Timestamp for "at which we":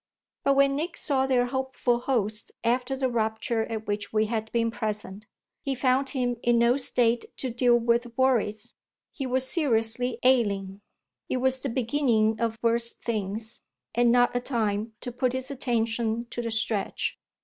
3.67-4.25